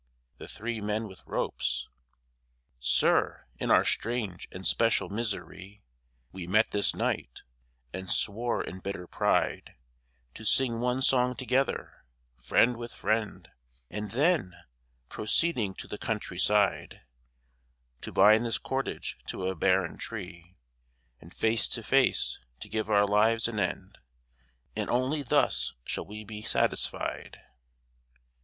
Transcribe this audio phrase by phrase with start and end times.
[0.39, 1.87] THE THREE MEN WITH ROPES
[2.79, 5.83] Sir, in our strange and special misery
[6.31, 7.43] We met this night,
[7.93, 9.75] and swore in bitter pride
[10.33, 12.03] To sing one song together,
[12.41, 13.47] friend with friend,
[13.91, 14.55] And then,
[15.07, 17.01] proceeding to the country side,
[18.01, 20.55] To bind this cordage to a barren tree,
[21.19, 23.99] And face to face to give our lives an end,
[24.75, 27.39] And only thus shall we be satisfied.